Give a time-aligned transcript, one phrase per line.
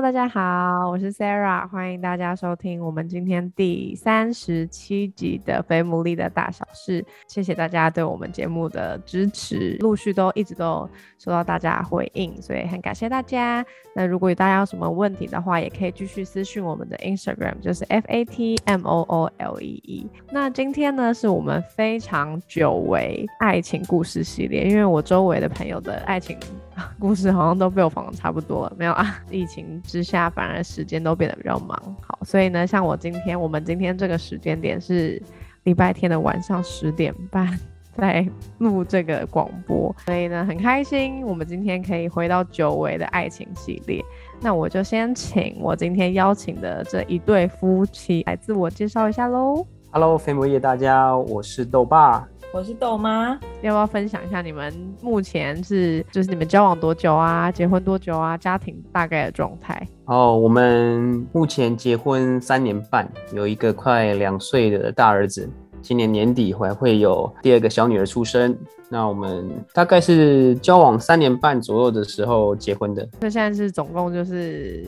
[0.00, 7.02] 大家好，我是 Sarah，欢迎大家收听我们今天第三十七集的《非牡蛎的大小事》。
[7.26, 10.88] 谢谢大家对我们节目的支持，陆续都一直都
[11.18, 13.66] 收到大家回应，所以很感谢大家。
[13.92, 20.08] 那如果有大家有什么问题的话，也可以继续私讯我们的 Instagram，就是 F A T M O O L E E。
[20.30, 26.38] 那今天呢，是我们非常久违爱情故事系列，因为我周围的朋友的爱情
[26.98, 29.20] 故事好像都被我访的差不多了，没有啊？
[29.30, 31.76] 疫情之下，反而时间都变得比较忙。
[32.06, 35.22] 好，所以呢，像我今天，我们今天这个时间点是
[35.64, 37.58] 礼拜天的晚上十点半。
[38.00, 38.24] 在
[38.58, 44.00] 录这个广播，所以呢很开心，我们今天可以回到久违的爱情系列。
[44.40, 49.66] 那我就先请我今天邀请的这一对夫妻来自我介绍一下喽。
[49.90, 57.52] Hello，飞摩叶大家，我是豆爸，我是豆妈，要不要分享一下你们目前是就是你们交往多久啊？
[57.52, 58.38] 结婚多久啊？
[58.38, 59.86] 家庭大概的状态？
[60.06, 65.48] 哦，我们目前结婚三年半，有一个快两岁的大儿子。
[65.82, 68.56] 今年年底还会有第二个小女儿出生，
[68.88, 73.06] 那我们大概是交往三年半左右的时候结婚的。
[73.20, 74.84] 那现在是总共就是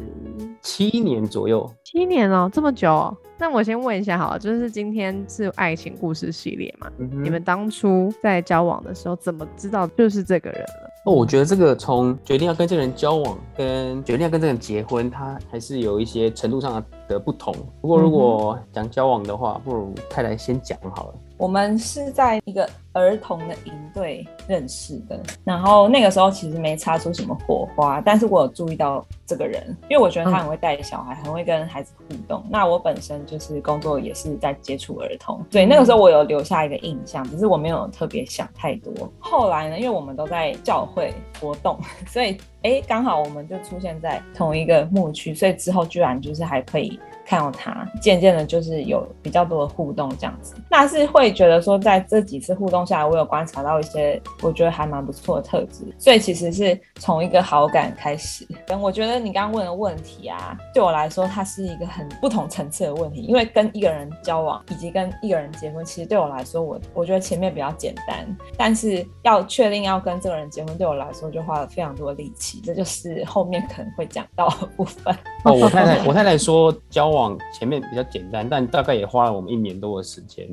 [0.63, 3.15] 七年左右，七年哦，这么久。
[3.41, 6.93] 那我先问一下，好，就是今天是爱情故事系列嘛？
[6.99, 10.91] 你们当初在交往的时候，怎么知道就是这个人了？
[11.07, 17.55] 哦，我觉得这个从决定要跟这个人交往，跟决定要跟这个人结婚，他还是有一些程度上的不同。
[17.81, 21.15] 不过如果讲交往的话，不如太太先讲好了。
[21.41, 32.45] 我们是在一个儿童的营队认识的，然后那个时候其实没擦出什么火花，但是我有注意到这个人，因为我觉得他很会带小孩，很会跟孩子互动。
[32.51, 38.93] 那我本身就是工作也是在接触儿童，所以那个时候我有留下一个印象，只是我没有特别想太多。
[39.19, 47.01] 后来呢，因为我们都在教会活动，所以哎，刚好我们就出现在同一个牧区，所以之后居然就是还可以。
[47.31, 58.45] 看到他，渐渐的，就是有比较多的互动这样子，那是会觉得说，在这几次互动下来，我有观察到一些我觉得还蛮不错的特质，所以其实是从一个好感开始。
[58.67, 68.27] 跟我觉得你刚刚问的问题啊，对我来说，它是一个很不同层次的问题，因为跟一个人交往以及跟一个人结婚，其实对我来说，我我觉得前面比较简单，
[68.57, 75.15] 但是要确定要跟这个人结婚，对我来说就花了非常多的力气，这就是后面可能会讲到的部分。
[75.45, 77.20] 哦，我太太，我太太说交往。
[77.21, 80.49] 往前面比较简单，但大概也花了我们一年多的时间。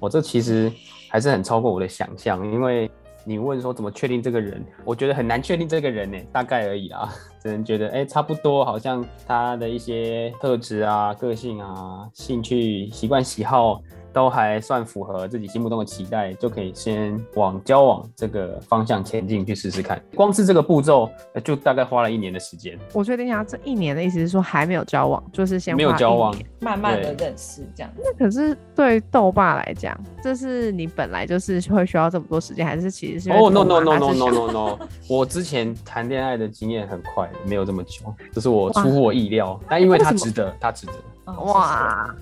[0.00, 0.70] 我这其实
[1.08, 2.90] 还是很超过我的想象，因为
[3.24, 7.08] 你问说怎么确定这个人，我觉得很难确定这个人呢，大概而已啊，
[7.42, 13.80] 只能觉得哎，差不多，好像他的一些特质啊、个性啊、兴趣、习惯、喜好。
[14.12, 20.00] 都还算符合自己心目中的期待，就可以先往交往这个方向前进去试试看。
[20.14, 21.08] 光是这个步骤，
[21.44, 22.78] 就大概花了一年的时间。
[22.92, 27.92] 我确定一下，这一年的意思是说还没有交往，就是先没有交往，慢慢的认识这样。
[27.96, 33.30] 那可是对豆爸来讲，这是你本来就是会需要这么多时间，还是其实是？
[33.30, 39.58] 哦，no no no no no no no，我之前谈恋爱的经验很快，没有这么久，这是我出乎我意料。
[39.68, 40.92] 但因为他值得，他值得。
[41.36, 42.14] 哇，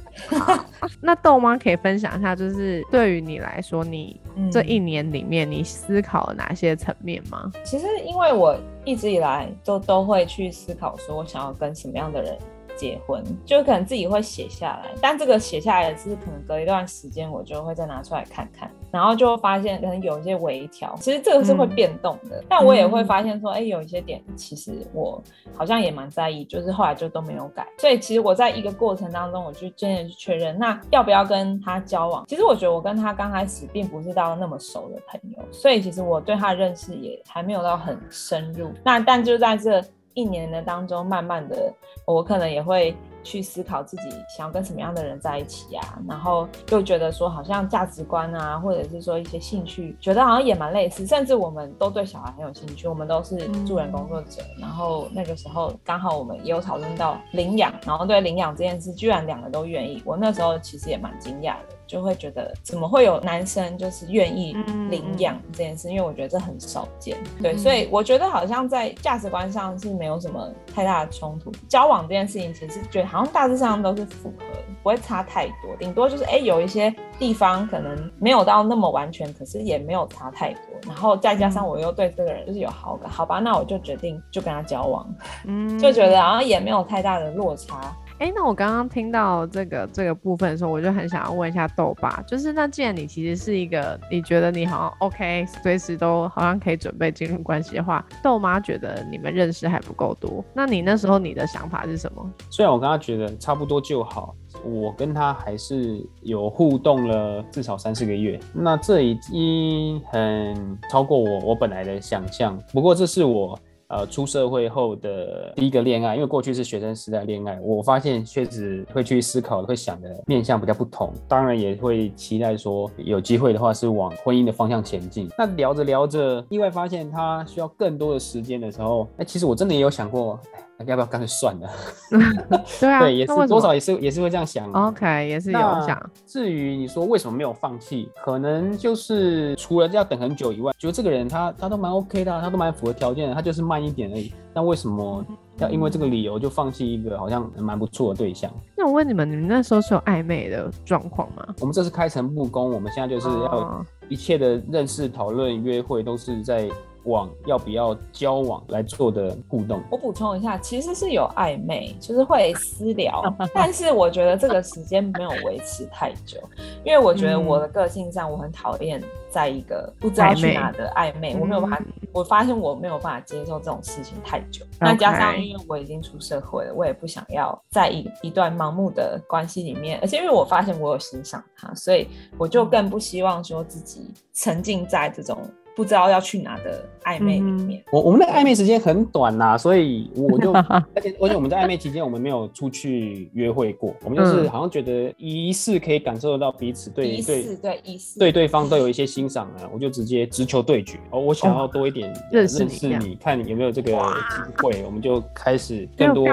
[1.01, 7.51] 那豆妈可以分享一下，就是对于你来说，你这一年里面你思考了哪些层面吗？
[7.65, 12.37] 其实因为我一直以来都都会去思考，说我想要跟什么样的人。
[12.77, 22.43] 结婚就可能自己会写下来，但这个写下来的是可能隔一段时间我就会再拿出来看看，然后就发现可能有一些微调，其实这个是会变动的。
[22.49, 25.23] 但我也会发现说，哎，有一些点其实我
[25.55, 27.67] 好像也蛮在意，就是后来就都没有改。
[27.79, 32.25] 所以其实我在一个过程当中，我就渐渐去确认，那要不要跟他交往？
[32.27, 38.71] 其实我觉得我跟他刚开始并不是到那么熟的朋友，所以其实我对他的认识也还没有到很深入。
[38.85, 39.83] 那但就在这。
[40.17, 41.73] 一年的当中，慢慢的，
[42.07, 53.37] 我可能也会去思考自己想要跟什么样的人在一起啊，然后又觉得说好像价值观啊，或者是说一些兴趣，觉得好像也蛮类似，甚至我们都对小孩很有兴趣，我们都是
[53.67, 61.76] 助人工作者，然后那个时候刚好我们也有讨论到领养，然后对领养这件事，居然两个都愿意，我那时候其实也蛮惊讶的。
[61.87, 67.17] 就会觉得怎么会有男生就是愿意嗯领养这件事，因为我觉得这很少见。
[67.43, 71.53] 对，嗯所以我觉得好像在价值观上是没有什么太大的冲突。
[71.69, 74.45] 交往这件事情，其实觉得好像大致上都是符合，
[74.83, 80.61] 不会差太多，顶多就是哎、有一些地方可能没有到那么完全，可是也没有差太多。
[80.87, 85.09] 然后再加上我又对这个人就是有好感，好吧，那我就决定就跟他交往，
[85.45, 87.97] 嗯就觉得好像也没有太大的落差。
[88.19, 102.31] 哎、那我刚刚听到这个这个部分的时候，我就很想要问一下豆爸，就是那既然你其实是一个你觉得你好像 OK，随时都好像可以准备进入关系的话，豆妈觉得你们认识还不够多，那你那时候你的想法是什么？
[102.51, 104.35] 虽然我跟他觉得差不多就好，
[104.65, 112.59] 我跟他还是有互动了至少三四个月，那这已经很超过我我本来的想象。
[112.73, 125.29] 不过这是我呃出社会后的第一个恋爱，因为过去是学生时代恋爱，我发现确实会去思考，会想的面向比较不同，当然也会期待说有机会的话是往婚姻的方向前进。
[125.39, 130.39] 那聊着聊着，意外发现他需要更多的时间的时候，哎，其实我真的也有想过，
[130.85, 131.69] 要不要干脆算了。
[132.81, 134.71] 对啊，对，也是多少也是也是会这样想。
[134.73, 144.33] OK 也是有想，至于你说为什么没有放弃，可能就是除了要等很久以外，觉得这个人他他都蛮 OK 的啊、他都蛮符合条件的，他就是慢一点而已。
[144.53, 145.25] 那为什么
[145.59, 148.51] 要因为这个理由就放弃一个好像蛮不错的对象？
[148.77, 151.47] 那我问你们，你们那时候是有暧昧的状况吗？
[151.61, 156.71] 我们这是开诚布公，我们现在就是要哦一切的认识、讨论、约会都是在
[157.07, 159.83] 往要不要交往来做的互动。
[159.91, 163.23] 我补充一下，其实是有暧昧，就是会私聊，
[163.55, 166.39] 但是我觉得这个时间没有维持太久，
[166.85, 171.83] 因为我觉得我的个性上，我很讨厌在一个不知道去哪的暧昧，我没有办法，
[172.13, 174.65] 我发现我没有办法接受这种事情太久。
[174.81, 185.39] 那加上因为我已经出社会了，我也不想要在一一段盲目的关系里面，而且因为我发现我有欣赏他，所以我就更不希望说自己沉浸在这种。
[185.77, 190.51] 不知道要去哪的暧昧里面，我我们的暧昧时间很短呐、所以我就
[190.95, 200.99] 而且而且我们在暧昧期间我们没有出去约会过，我们就是嗯好像觉得疑似可以感受得到彼此对疑对对疑似对对方都有一些欣赏啊，我就直接直球对决。
[201.11, 206.25] 哦，我想要多一点认识你看有没有这个机会，我们就开始更多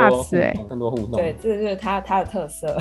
[0.70, 1.12] 更多互动。
[1.12, 2.78] 对，这就是他他的特色。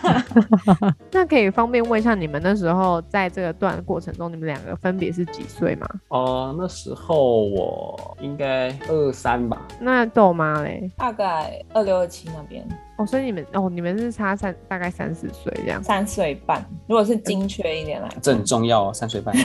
[1.12, 5.86] 那可以方便问一下，你们那时候在这个段过程中，你们两个分别是几岁吗？
[6.08, 10.88] 哦、那时候我应该二三吧，那豆妈嘞？
[10.96, 12.64] 大概二六二七那边
[12.96, 15.82] 哦，所以你们哦，你们是差三大概三四岁这样。
[15.82, 19.34] 三岁半，如果是精确一点来这很重要哦，三岁半。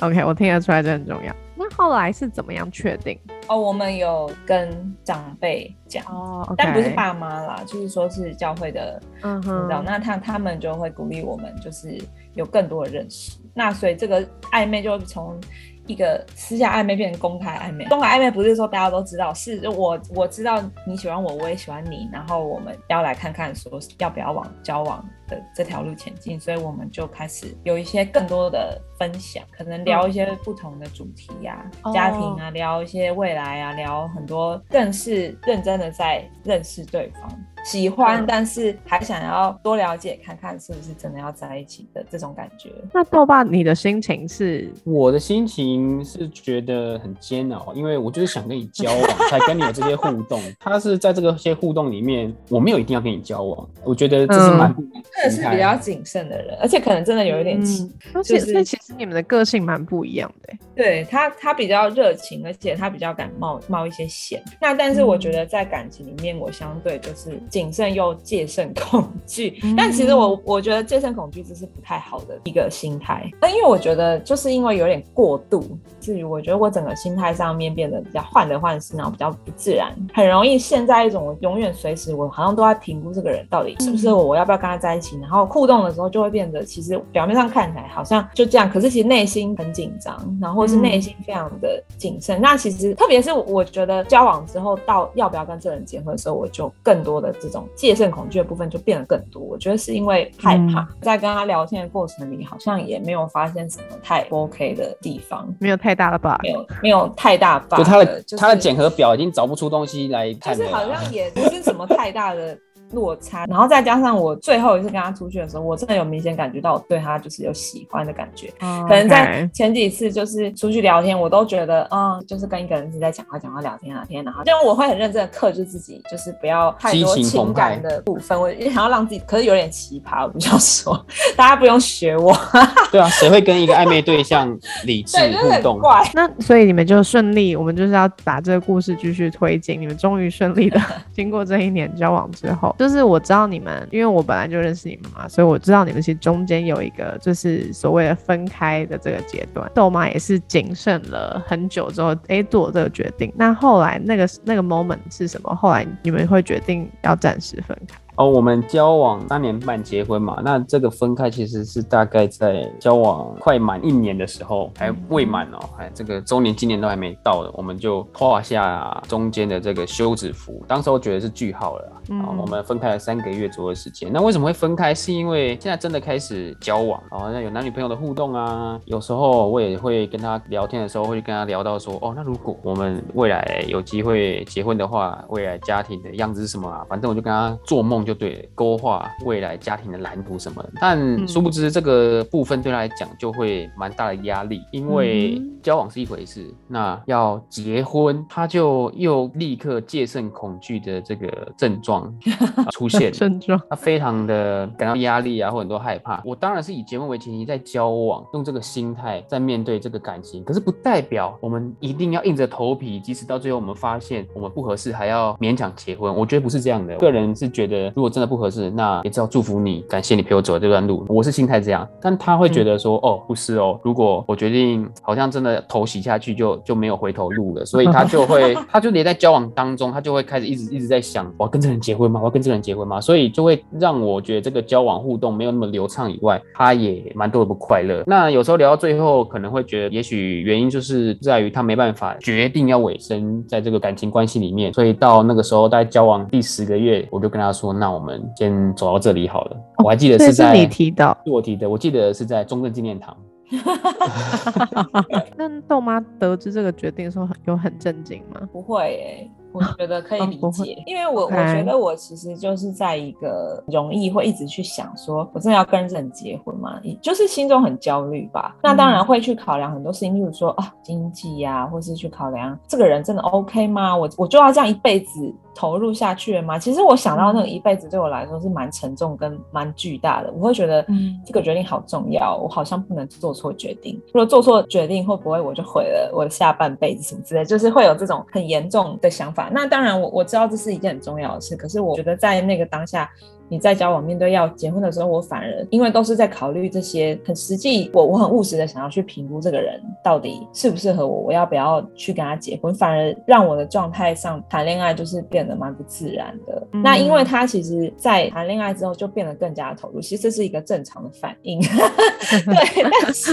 [0.00, 1.34] OK，我听得出来这很重要。
[1.56, 3.18] 那后来是怎么样确定？
[3.48, 11.98] 哦，我们有跟长辈讲，哦但不是爸妈啦，就是说是教会的嗯领导，哼，那他他们就会鼓励我们，就是
[12.36, 13.36] 有更多的认识。
[13.52, 15.40] 那所以这个暧昧就从
[15.86, 17.86] 一个私下暧昧变成公开暧昧。
[17.86, 26.38] 公开暧昧不是说大家都知道，是我我知道你喜欢我，我也喜欢你，然后我们要来看看说要不要往交往的这条路前进。
[26.38, 37.30] 所以我们就开始有一些更多的分享，可能聊一些不同的主题呀、哦家庭啊，聊一些未来啊，聊很多更是认真的在认识对方。
[37.66, 42.70] 喜欢，嗯但是还想要多了解看看是不是真的要在一起的这种感觉。
[42.94, 50.40] 那豆爸，你的心情是我的心情是觉得很煎熬，因为我就是想跟你交往，才跟你有这些互动。
[50.60, 57.82] 他是在这个些互动里面，我没有一定要跟你交往，我觉得这是蛮不一样真的是比较谨慎的人，而且可能真的有一点气。
[57.82, 60.58] 嗯，而且就是所以其实你们的个性蛮不一样的欸。
[60.76, 64.42] 对他，他比较热情，而且他比较敢冒冒一些险。
[64.60, 69.58] 那但是我觉得在感情里面，我相对就是谨慎又戒慎恐惧。
[69.62, 73.30] 嗯但其实我我觉得戒慎恐惧这是不太好的一个心态。
[73.40, 75.64] 那因为我觉得就是因为有点过度，
[75.98, 92.40] 至于我觉得我整个心态上面变得比较患得患失，然后比较不自然，很容易陷在一种我永远随时我好像都在评估这个人到底是不是我，我要不要跟他在一起，然后互动的时候就会变得其实表面上看起来好像就这样，可是其实内心很紧张，然后或是内心非常的谨慎。
[92.40, 99.40] 那其实特别是我觉得交往之后到要不要跟这个人结婚的时候，我就更多的这种戒慎恐惧的部分就变得更多。
[99.40, 106.50] 我觉得是因为害怕，在跟他聊天的过程里，好像也没有发现什么太 OK 的地方，没有太大的 bug 没。
[106.50, 110.54] 有没有太大 bug，就他的就是他的检核表已经找不出东西来就。
[110.54, 112.58] 是好像也不是什么太大的
[112.92, 118.52] 落差，然后再加上我最后一次跟他出去的时候，我真的有明显感觉到我对他就是有喜欢的感觉。
[118.60, 131.04] 可能在前几次就是出去聊天，我都觉得，嗯，就是跟一个人是在讲话、讲话、聊天、聊天，然后，因为我会很认真的克制自己，就是不要太多情感的部分，我想要让自己，可是有点奇葩，我不要说，
[131.36, 132.36] 大家不用学我。
[132.92, 135.80] 对啊，谁会跟一个暧昧对象理智互动？
[136.14, 139.80] 那所以你们就顺利，我们就是要把这个故事继续推进。
[139.80, 140.80] 你们终于顺利的
[141.12, 149.70] 经过这一年交往之后，就是我知道你们，因为我本来就认识你们嘛，所以我知道你们其实中间有一个就是所谓的分开的这个阶段。
[149.74, 153.32] 豆妈也是谨慎了很久之后，哎，做这个决定。
[153.36, 155.54] 那后来那个那个 moment 是什么？
[155.54, 157.96] 后来你们会决定要暂时分开？
[158.16, 171.92] 哦，我们交往三年半结婚嘛，那这个分开其实是大概在交往快满一年的时候，还未满哦，还这个周年纪念都还没到的，我们就画下中间的这个休止符，当时我觉得是句号了。
[172.08, 174.08] 啊，我们分开了三个月左右时间。
[174.12, 174.94] 那为什么会分开？
[174.94, 178.80] 是因为现在真的开始交往，好像有男女朋友的互动啊。
[178.86, 186.86] 有时候我也会跟他聊天的时候，会跟他聊到说，哦，那如果我们未来有机会结婚的话，未来家庭的样子是什么啊？
[186.88, 190.72] 反正我就跟他做梦就对，勾画未来家庭的蓝图什么的。
[190.80, 201.96] 但殊不知这个部分对他来讲就会蛮大的压力，因为交往是一回事，那要结婚，他就又立刻戒慎恐惧的这个症状。
[202.70, 206.22] 出现症状，他非常的感到压力啊，或很多害怕。
[206.24, 210.44] 我当然是以结婚为前提在交往，用这个心态在面对这个感情。
[210.44, 216.14] 可是不代表我们一定要硬着头皮，即使到最后我们发现我们不合适，还要勉强结婚。
[216.14, 216.96] 我觉得不是这样的。
[216.96, 221.02] 个人是觉得，如果真的不合适，那也只要祝福你，感谢你陪我走这段路。
[221.08, 227.64] 我是心态这样，但他会觉得说，哦，不是哦，如果我决定好像真的头洗下去，就就没有回头路了。
[227.64, 231.80] 所以他就会， 他就连在交往当中，他就会开始一直一直在想，我要跟这个人。
[231.80, 232.20] 结婚吗？
[232.20, 233.00] 我要跟这个人结婚吗？
[233.00, 238.02] 所以就会让我觉得这个交往互动没有那么流畅，以外，他也蛮多的不快乐。
[238.06, 244.72] 那有时候聊到最后，可能会觉得，也许原因就是在于他没办法决定要尾声在这个感情关系里面。
[244.74, 253.16] 所以到那个时候，大概交往第十个月，我就跟他说：“那我们先走到这里好了。”我还记得是在你提到，是我提的，我记得是在中正纪念堂。
[255.36, 258.40] 那豆妈得知这个决定的时候，有很震惊吗？
[258.52, 259.30] 不会诶。
[259.52, 266.78] 我觉得可以理解，因为我我觉得我其实就是在一个容易会一直去想，说我真的要跟这人结婚吗？
[267.00, 268.54] 就是心中很焦虑吧。
[268.62, 273.96] 那当然会去考量很多事情，例如说啊经济呀，或是去考量这个人真的 OK 吗？
[273.96, 276.58] 我我就要这样一辈子投入下去了吗？
[276.58, 284.00] 其实我想到那个一辈子对我来说是蛮沉重跟蛮巨大的，我会觉得嗯这个决定好重要，我好像不能做错决定。
[284.08, 287.44] 如果做错决定，会不会我就毁了我的下半辈子什么之类？
[287.44, 289.48] 就是会有这种很严重的想法。
[289.50, 293.10] 那当然，我我知道这是一件很重要的事，可是我觉得在那个当下。
[293.48, 306.66] 你在交往面对要结婚的时候，我反而因为都是在考虑这些很实际，我我很务实的想要去评估这个人到底适不适合我，我要不要去跟他结婚，反而让我的状态上谈恋爱就是变得蛮不自然的。
[306.82, 311.60] 那因为他其实，在谈恋爱之后就变得更加投入，其实这是一个正常的反应。
[312.44, 313.32] 对，但是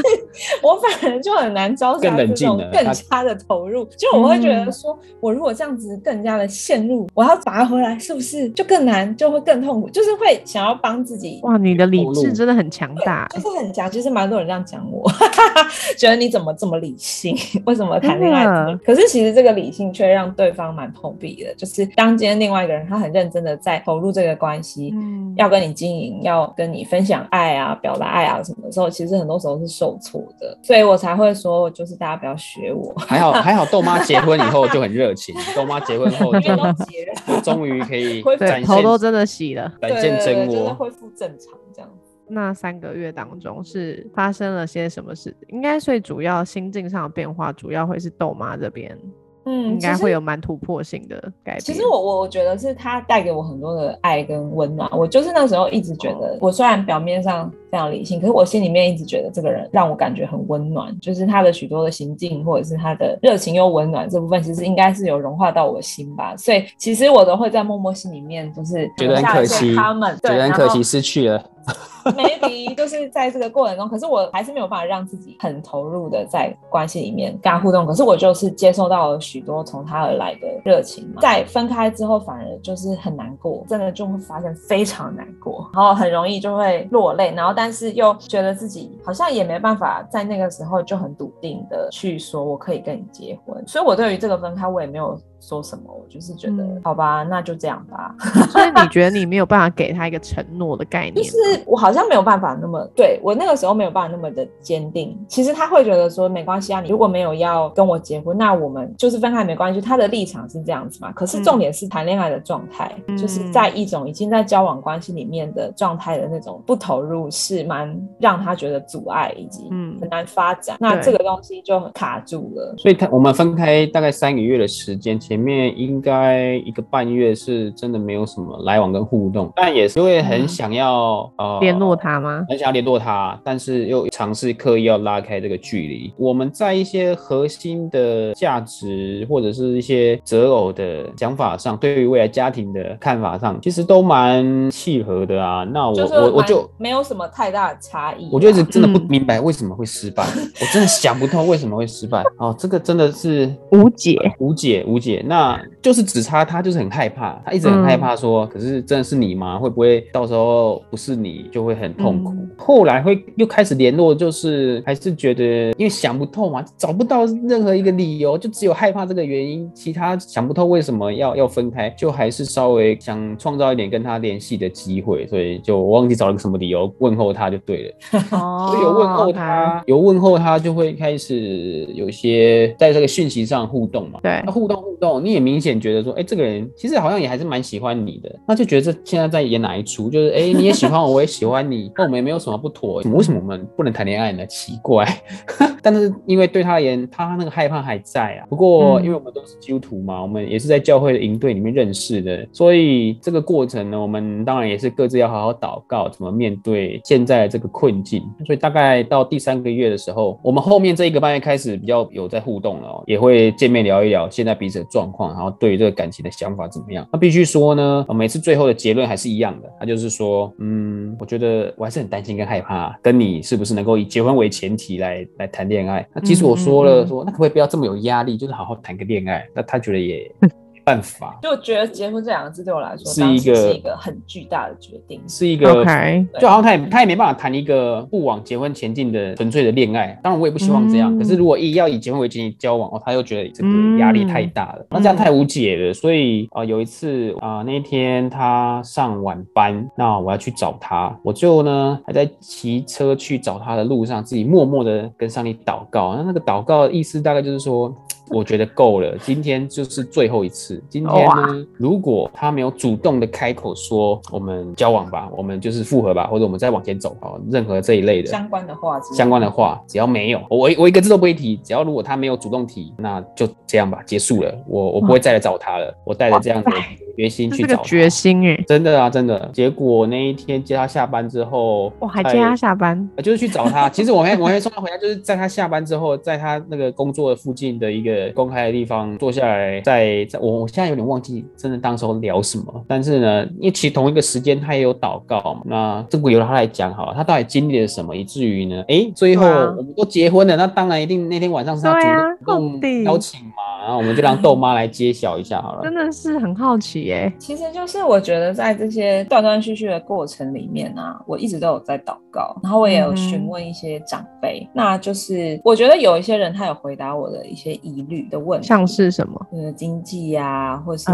[0.62, 9.89] 我反而就很难招架这种更加的投入，就我会觉得说，我如果这样子更加的陷入，我要拔回来，是不是就更难，就会更痛苦？
[9.89, 13.89] 就就是会想要帮自己哇，你的理智真的很强大，就是很强。
[13.89, 15.10] 其实蛮多人这样讲我，
[15.98, 17.33] 觉得你怎么这么理性？
[17.65, 18.45] 为什么谈恋爱？
[18.86, 21.55] 可是其实这个理性却让对方蛮碰壁的。
[21.55, 30.57] 就是当今天另外一个人他很认真的在投入这个关系，嗯，要跟你经营，要跟你分享爱啊，表达爱啊什么的时候，其实很多时候是受挫的。
[30.62, 32.93] 所以我才会说，就是大家不要学我。
[32.98, 35.33] 还好 还好，豆妈结婚以后就很热情。
[35.55, 39.72] 豆妈结婚后就终于可以展现，头都真的洗了。
[40.02, 42.12] 见真我，恢复正常这样子。
[42.28, 45.36] 那三个月当中是发生了些什么事？
[45.50, 48.98] 应该最主要心境上的变化，主要会是豆妈这边。
[49.46, 51.60] 嗯，应该会有蛮突破性的改变。
[51.60, 54.90] 其实我我我觉得是他带给我很多的爱跟温暖。
[54.92, 60.98] 我就是那时候一直觉得，我虽然表面上非常理性，可是我心里面一直觉得这个人让我感觉很温暖。
[61.00, 66.36] 就是他的许多的行径，或者是他的热情又温暖这部分，其实应该是有融化到我的心吧。
[66.38, 71.44] 所以其实我都会在默默心里面，就是觉得很可惜，他们觉得很可惜失去了。
[72.15, 77.86] maybe 就是在这个过程中，可是我还是没有办法让自己很投入的在关系里面跟他互动。
[77.86, 81.22] 可是我就是接受到了许多从他而来的热情嘛。
[81.22, 93.63] 在分开之后，反而就是很难过，真的就会发现非常难过，然后很容易就会落泪，然后但是又觉得自己好像也没办法在那个时候就很笃定的去说我可以跟你结婚。
[93.65, 95.20] 所以我对于这个分开，我也没有。
[95.48, 98.16] 说什么，我就是觉得、好吧，那就这样吧。
[98.50, 101.22] 所以你觉得你没有办法给他一个承诺的概念吗？
[101.22, 105.18] 就是我好像没有办法那么对我那个时候没有办法那么的坚定。
[105.28, 109.82] 其实他会觉得说没关系啊，你如果没有要跟我结婚，那我们就是分开没关系。
[109.82, 111.12] 他的立场是这样子嘛。
[111.12, 120.78] 可是重点是谈恋爱的状态，嗯就是在一种已经在交往关系里面的状态的那种不投入，是蛮让他觉得阻碍以及嗯很难发展。
[120.80, 122.76] 那这个东西就很卡住了。
[122.78, 132.46] 所以他我们分开大概三个月的时间，前面应该一个半月是真的没有什么来往跟互动，但也是因为很想要、呃联络他吗？
[132.48, 136.13] 很想要联络他，但是又尝试刻意要拉开这个距离。
[136.20, 145.63] 我们在一些核心的价值或者是一些择偶的想法上，对于未来家庭的看法上，其实都蛮契合的啊。
[145.63, 148.30] 那我我我就没有什么太大的差异啊。
[148.32, 150.24] 我就一直真的不嗯明白为什么会失败，
[150.62, 152.24] 我真的想不通为什么会失败。
[152.38, 154.20] 哦，这个真的是无解。
[154.38, 159.58] 无解无解，那就是只差他就是很害怕，他一直很害嗯怕说，可是真的是你吗？
[159.58, 162.32] 会不会到时候不是你就会很痛苦？
[162.32, 165.44] 嗯后来会又开始联络，就是还是觉得
[165.75, 177.94] 因为想不透嘛，找不到任何一个理由，就只有害怕这个原因，其他想不透为什么要要分开，就还是稍微想创造一点跟他联系的机会，所以就我忘记找了个什么理由问候他就对了。
[178.38, 184.20] 哦所以有问候他，有问候他就会开始有一些在这个讯息上互动嘛。
[184.22, 190.10] 对那互动互动，你也明显觉得说，哎、这个人其实好像也还是蛮喜欢你的，那就觉得这现在在演哪一出？
[190.10, 194.45] 就是哎、诶你也喜欢我，我也喜欢你， 那我们也没有什么不妥，为什么我们不能谈恋爱呢？
[194.48, 195.05] 奇怪。
[195.83, 198.45] 但是因为对他而言，他那个害怕还在啊。
[198.50, 208.24] 不过嗯因为我们都是基督徒嘛，我们也是在教会的营队里面认识的，所以这个过程呢，我们当然也是各自要好好祷告，怎么面对现在的这个困境。
[208.45, 217.08] 所以大概到第三个月的时候，我们后面这一个半月开始比较有在互动了、哦，也会见面聊一聊现在彼此的状况，然后对于这个感情的想法怎么样。
[217.12, 226.08] 那必须说呢，呃每次最后的结论还是一样的，他就是说，嗯，我觉得我还是很担心跟害怕，跟你是不是能够以结婚为前提来来谈恋爱。
[226.14, 229.44] 那即使我说了说，那可不可以不要这么有压力，就是好好谈个恋爱？
[229.56, 230.48] 那他觉得也没
[230.84, 231.38] 办法。
[231.42, 235.22] 就觉得结婚这两个字对我来说，是一个是一个很巨大的决定。
[235.28, 240.18] 是一个 OK，就好像他也他也没办法谈一个不往结婚前进的纯粹的恋爱。
[240.22, 245.94] 当然我也不希望这样，嗯可是如果一要以结婚为前提交往，哦，他又觉得这个压力太大了，那这样太无解了。
[245.94, 256.16] 所以啊、呃有一次啊、那一天他上晚班，那我要去找他，我就呢还在骑车去找他的路上，自己默默的跟上帝祷告。
[256.16, 257.94] 那那个祷告的意思大概就是说。
[258.30, 260.81] 我觉得够了，今天就是最后一次。
[260.90, 274.53] 今天呢，如果他没有主动的开口说我们交往吧，我们就是复合吧，或者我们再往前走哦，任何这一类的相关的话相关的话，只要没有我我一个字都不会提，只要如果他没有主动提，那就这样吧，结束了。
[274.68, 276.72] 我我不会再来找他了，我带着这样的
[277.16, 277.83] 决心去找他。
[277.83, 278.64] 决心哎。
[278.68, 279.50] 真的啊，真的。
[279.53, 283.90] 结果那一天接他下班之后，我还接他下班，呃就是去找他。
[283.90, 302.00] 其实我还我还送他回家，就是在他下班之后，在他那个工作的附近的一个公开的地方坐下来，在在我我现在有点忘记真的当时候聊什么，但是呢，因为其实同一个时间他也有祷告嘛，那这个由他来讲好了，他到底经历了什么，以至于呢，哎，最后我们都结婚了，那当然一定那天晚上是他
[302.38, 305.94] 主动邀请嘛，然后我们就让豆妈来揭晓一下好了真。
[305.94, 307.31] 的是很好奇耶。
[307.38, 319.48] 其实就是我觉得在这些断断续续的过程里面啊，我一直都有在祷告，然后我也有询问一些长辈，那就是我觉得有一些人他有回答我的一些疑虑的问题，像是什么？
[319.51, 321.09] 呃经济呀、或是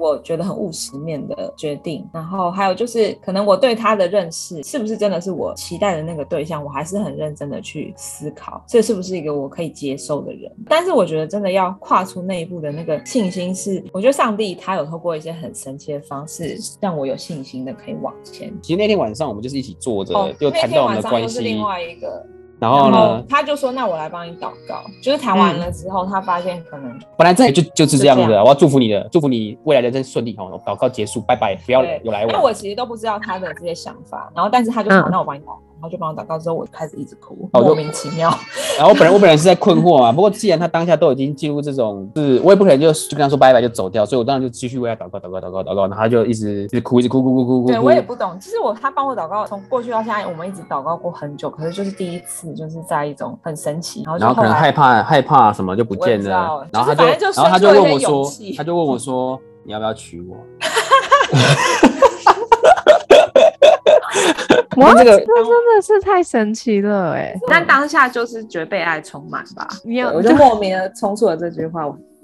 [0.00, 10.50] 我觉得很务实面的决定，然后还有就是可能我对他的认识是不是真的是我期待的那个对象，我还是很认真的去思考，这是不是一个我可以接受的人。
[10.68, 18.52] 但是我觉得真的要跨出那一步的那个信心是，我觉得上帝他有透过一些很神奇的方式让我有信心的可以往前。
[18.62, 22.26] 其实那天晚上我们就是一起坐着，哦，就谈到我们的关晚上又是另系，外一个。
[22.64, 30.58] 然后呢，他就说：“那我来帮你祷告。”就是谈完了之后，他发现可能本来这里就就是这样子我要祝福你的，祝福你未来人生顺利哦。
[30.64, 32.32] 祷告结束，拜拜，不要有来往。
[32.32, 38.30] 那我其实都不知道他的这些想法，然后但是他就说：“嗯那我帮你祷告。”然后就帮我祷告之后，我开始一直哭，哦就莫名其妙。
[38.78, 47.78] 然后我本来我本来是在困惑嘛，不过既然他当下都已经进入这种，是我也不可能就就跟他说拜拜就走掉，所以我当然就继续为他祷告祷告祷告祷告，然后他就一直一直哭一直哭哭哭哭哭对。
[47.78, 60.36] 我也不懂，其实我他帮我祷告，从过去到现在，我们一直祷告过很久，可是就是第一次，就是在一种很神奇，然后就然后可能害怕害怕什么就不见了，然后他就然后他就问我说，他就问我说你要不要娶我？
[64.82, 67.34] 哇，这个这真的是太神奇了哎！
[67.48, 69.68] 但当下就是觉得被爱充满吧。
[69.84, 71.82] 你有我就莫名的冲出了这句话，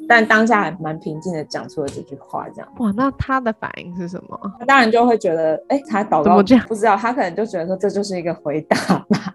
[0.08, 2.68] 但当下还蛮平静的讲出了这句话，这样。
[2.78, 4.38] 哇，那他的反应是什么？
[4.58, 6.36] 他当然就会觉得，哎，他祷告
[6.68, 8.76] 不知道，他可能就觉得说这就是一个回答
[9.08, 9.34] 吧。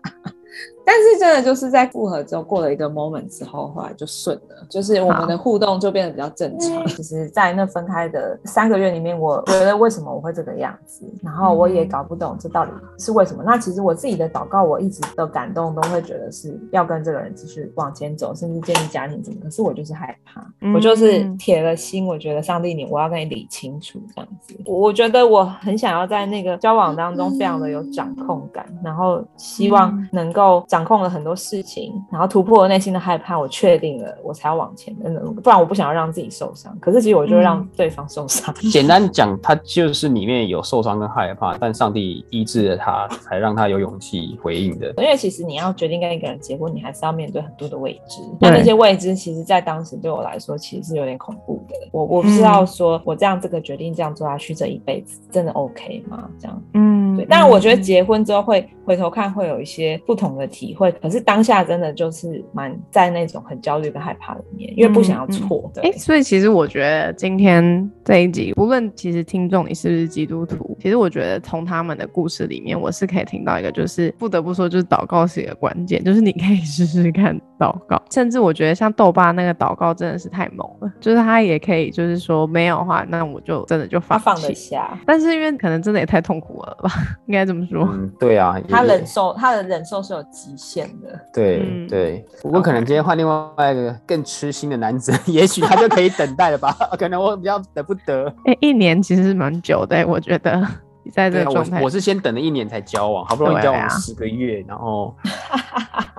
[0.85, 6.85] 但是真的就是在复合之后过了一个 moment 之后，后来就顺了，就是我们的互动就变得比较正常。
[6.85, 13.43] 其实，在那分开的三个月里面，我觉得为什么我会这个样子，然后我也搞不懂这到底是为什么。
[13.43, 19.37] 那其实我自己的祷告，我一直的感动都会觉得是要跟这个人继续往前走，甚至建立家庭什么。
[19.43, 20.45] 可是我就是害怕，
[20.75, 24.55] 我就是铁了心，我觉得上帝你，我要跟你理清楚这样子。
[24.65, 30.63] 我觉得我很想要在那个交往当中非常的有掌控感，然后希望能够。
[30.75, 34.93] 掌控了很多事情，然后突破了内心的害怕，我确定了，我才要往前。
[35.01, 36.77] 真的，不然我不想要让自己受伤。
[36.81, 38.53] 可是其实我就让对方受伤。
[38.69, 44.89] 简单讲，他就是里面有受伤跟害怕，但上帝医治了他，才让他有勇气回应的。
[44.97, 48.21] 因为其实你要决定跟一个人结婚，你还是要面对很多的未知。
[48.41, 51.75] 那那些未知，其实在当时对我来说，其实是有点恐怖的。
[51.93, 56.29] 我我不知道说我这样这个决定这样做下去，这一辈子真的 OK 吗？
[56.37, 57.25] 这样，嗯，对。
[57.29, 60.91] 但是我觉得结婚之后会回头看，会有一些不同的体会。
[61.01, 65.81] 可是当下真的就是蛮在那种很焦虑跟害怕里面，因为不想要错的。
[65.81, 78.01] 哎，所以其实我觉得今天这一集，不论其实听众你是不是基督徒，其实我觉得从他们的故事里面，我是可以听到一个，就是不得不说，就是祷告是一个关键，就是你可以试试看祷告。
[78.11, 84.97] 甚至我觉得像豆爸那个祷告真的是太猛了，就是他也可以就是说没有的话，那我就真的就放放得下。
[85.05, 86.91] 但是因为可能真的也太痛苦了吧，
[87.27, 87.87] 应该这么说。
[88.19, 91.19] 对啊，他忍受他的忍受是有极限的。
[91.33, 96.75] 对对，我可能今天换另外一个更痴心的男子， 也许他就可以等待了吧？
[96.99, 98.33] 可能我比较等不得。
[98.45, 100.65] 哎，一年其实蛮久的，我觉得
[101.11, 105.15] 在这个状态，我是先等了一年才交往，好不容易交往十个月，然后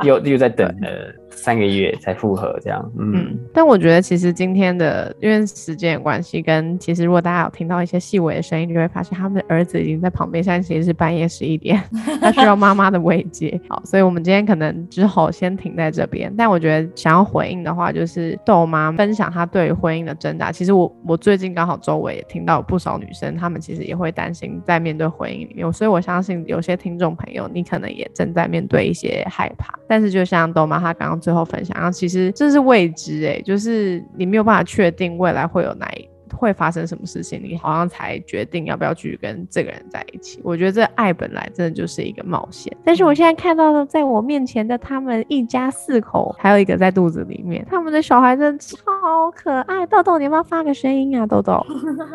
[0.03, 0.89] 又又在等了。
[1.37, 11.81] 三个月才复合，这样，嗯，但我觉得其实今天的因为时间的关系，跟其实如果大家有听到一些细微的声音，就会发现他们的儿子已经在旁边，现在其实是半夜十一点，
[12.21, 13.61] 他需要妈妈的慰藉。
[13.69, 16.33] 好，所以我们今天可能之后先停在这边。
[16.37, 20.51] 但我觉得想要回应的话，就是豆妈分享她对于婚姻的挣扎。
[20.51, 29.79] 其实我我最近刚好周围也听到不少女生，她们其实也会担心在面对婚姻里面，所以我相信有些听众朋友，你可能也正在面对一些害怕。
[29.87, 31.21] 但是就像豆妈她刚刚。
[31.27, 40.41] 最后分享，然后其实这是未知哎，就是你没有办法确定未来会有哪一会发生什么事情，你好像才决定要不要继续跟这个人在一起。
[40.45, 49.85] 我觉得这爱本来真的就是一个冒险，但是我现在看到的，在我面前的他们一家四口，还有一个在肚子里面，他们的小孩真的超可爱。
[49.87, 51.27] 豆豆，你要不要发个声音啊？
[51.27, 51.61] 豆豆，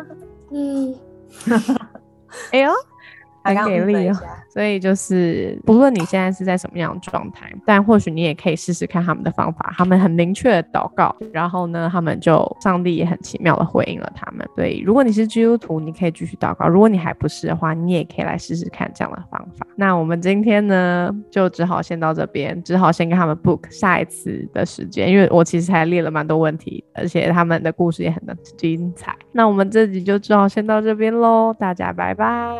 [0.52, 0.94] 嗯，
[2.52, 2.72] 哎呦。
[3.44, 4.16] 很给力哦，
[4.52, 9.72] 所以就是不论你现在是在什么样的状态，但或许你也可以试试看他们的方法。
[9.78, 14.46] 他们很明确的祷告，然后呢，他们就上帝也很奇妙的回应了他们。
[14.54, 19.66] 所以如果你是基督徒，你可以继续祷告；如果你还不是的话，你也可以来试试看这样的方法。
[19.76, 28.22] 那我们今天呢，就只好先到这边，只好先跟他们 book 下一次的时间，因为我其实还列了蛮多问题，而且他们的故事也很
[28.56, 29.16] 精彩。
[29.32, 32.54] 那我们这集就只好先到这边喽，大家拜拜。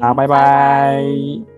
[0.00, 1.11] 好，拜拜。
[1.16, 1.51] bye.